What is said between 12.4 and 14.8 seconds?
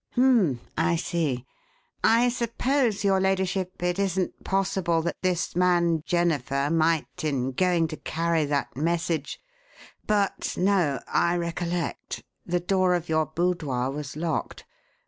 the door of your boudoir was locked.